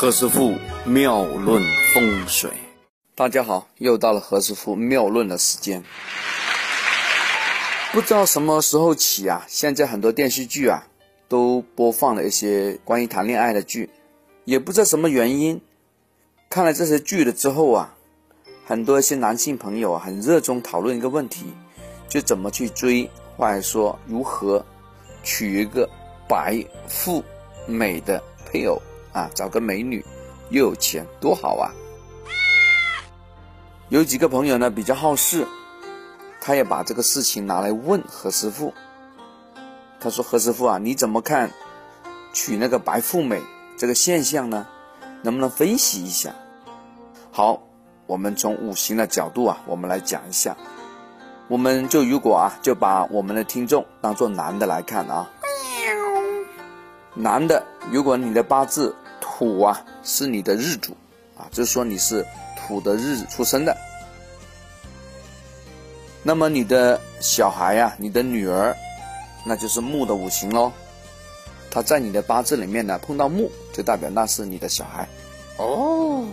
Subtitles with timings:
[0.00, 0.54] 何师傅
[0.86, 2.50] 妙论风水，
[3.14, 5.84] 大家好，又到了何师傅妙论的时间。
[7.92, 10.86] 不知道什么时候起啊，现在很多电视剧啊
[11.28, 13.90] 都播放了一些关于谈恋爱的剧，
[14.46, 15.60] 也不知道什么原因，
[16.48, 17.94] 看了这些剧了之后啊，
[18.64, 21.44] 很多一些男性朋友啊很热衷讨论一个问题，
[22.08, 24.64] 就怎么去追，或者说如何
[25.22, 25.86] 娶一个
[26.26, 27.22] 白富
[27.66, 28.80] 美的配偶。
[29.12, 30.04] 啊，找个美女，
[30.50, 31.70] 又有钱，多好啊！
[33.88, 35.46] 有几个朋友呢比较好事，
[36.40, 38.72] 他也把这个事情拿来问何师傅。
[39.98, 41.50] 他说：“何师傅啊，你怎么看
[42.32, 43.42] 娶那个白富美
[43.76, 44.66] 这个现象呢？
[45.22, 46.34] 能不能分析一下？”
[47.32, 47.62] 好，
[48.06, 50.56] 我们从五行的角度啊，我们来讲一下。
[51.48, 55.28] 我们就如果啊，就把我们的听众当做男的来看啊。
[57.14, 58.96] 男的，如果你的八字
[59.40, 60.94] 土啊是你的日主
[61.34, 63.74] 啊，就是说你是土的日子出生的，
[66.22, 68.76] 那么你的小孩呀，你的女儿，
[69.46, 70.70] 那就是木的五行喽。
[71.70, 75.08] 他在你的八字里面呢碰到木，就代表那是你的小孩
[75.56, 76.26] 哦。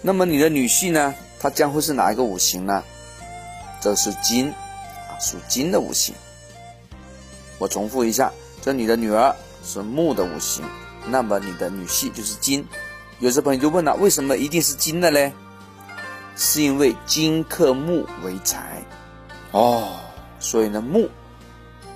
[0.00, 2.82] 那么你的女婿呢，他将会是哪一个五行呢？
[3.82, 6.14] 这是金啊，属金的五行。
[7.58, 8.32] 我重复一下。
[8.62, 10.64] 这你的女儿是木的五行，
[11.06, 12.66] 那么你的女婿就是金。
[13.18, 15.32] 有些朋友就问了，为什么一定是金的嘞？
[16.36, 18.82] 是因为金克木为财
[19.50, 20.00] 哦，
[20.38, 21.06] 所以呢木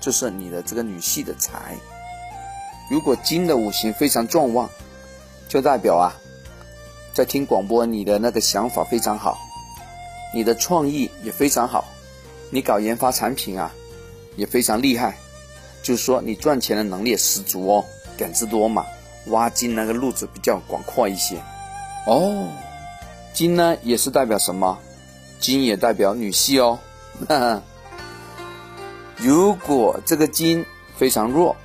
[0.00, 1.76] 就是你的这个女婿的财。
[2.90, 4.68] 如果金的五行非常壮旺，
[5.46, 6.14] 就代表啊，
[7.12, 9.38] 在听广播你的那个想法非常好，
[10.32, 11.84] 你的创意也非常好，
[12.50, 13.70] 你搞研发产品啊
[14.36, 15.16] 也非常厉害。
[15.82, 17.84] 就是说，你赚钱的能力十足哦，
[18.20, 18.84] 感知多嘛，
[19.28, 21.42] 挖金那个路子比较广阔一些。
[22.06, 22.48] 哦，
[23.32, 24.78] 金呢也是代表什么？
[25.40, 26.78] 金也代表女婿哦。
[29.16, 30.64] 如果这个金
[30.96, 31.56] 非常弱，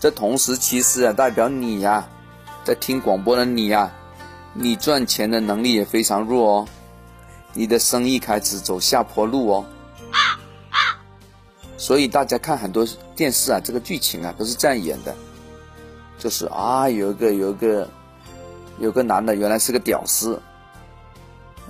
[0.00, 2.08] 这同时其实啊代表你呀，
[2.64, 3.92] 在听广播的你呀，
[4.54, 6.68] 你赚钱的能力也非常弱哦，
[7.52, 9.64] 你的生意开始走下坡路哦。
[11.78, 15.14] 所以大家看很多电视啊，这个剧情啊都是这样演的，
[16.18, 17.88] 就是啊有一个有一个
[18.80, 20.42] 有个男的原来是个屌丝，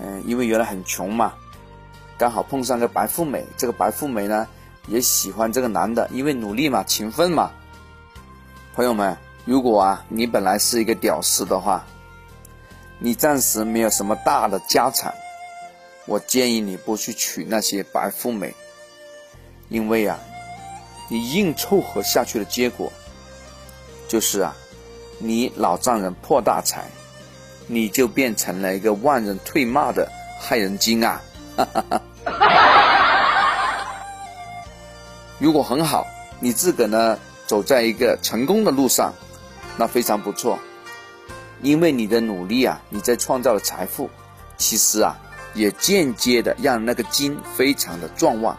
[0.00, 1.34] 嗯，因为原来很穷嘛，
[2.16, 4.48] 刚好碰上个白富美，这个白富美呢
[4.86, 7.50] 也喜欢这个男的，因为努力嘛，勤奋嘛。
[8.75, 11.84] 朋友们，如果啊你本来是一个屌丝的话，
[12.98, 15.12] 你暂时没有什么大的家产，
[16.06, 18.54] 我建议你不去娶那些白富美。
[19.68, 20.18] 因为啊，
[21.08, 22.92] 你硬凑合下去的结果，
[24.08, 24.56] 就是啊，
[25.18, 26.84] 你老丈人破大财，
[27.66, 31.20] 你就变成了一个万人唾骂的害人精啊！
[31.56, 32.34] 哈哈哈哈哈
[35.38, 36.06] 如果很好，
[36.40, 39.12] 你自个呢走在一个成功的路上，
[39.76, 40.58] 那非常不错，
[41.62, 44.08] 因为你的努力啊，你在创造了财富，
[44.56, 45.18] 其实啊，
[45.54, 48.58] 也间接的让那个金非常的壮旺。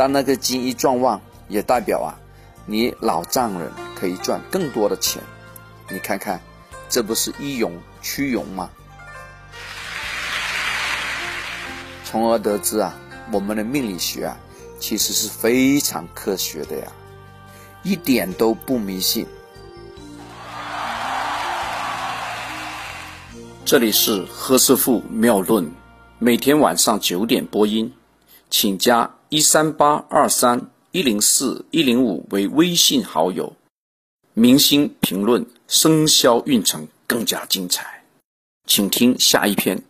[0.00, 2.16] 当那个金一壮旺，也代表啊，
[2.64, 5.22] 你老丈人可以赚更多的钱。
[5.90, 6.40] 你看看，
[6.88, 8.70] 这不是一荣驱荣吗？
[12.02, 12.94] 从而得知啊，
[13.30, 14.38] 我们的命理学啊，
[14.78, 16.86] 其实是非常科学的呀，
[17.82, 19.26] 一点都不迷信。
[23.66, 25.70] 这里是何师傅妙论，
[26.18, 27.92] 每天晚上九点播音，
[28.48, 29.10] 请加。
[29.32, 33.54] 一三八二三一零四一零五为微信好友，
[34.34, 38.02] 明星评论生肖运程更加精彩，
[38.66, 39.84] 请听下一篇。